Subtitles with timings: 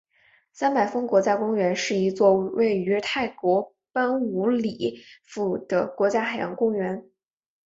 [0.51, 7.07] 三百峰国家公园是一座位于泰国班武里府的国家海洋公园。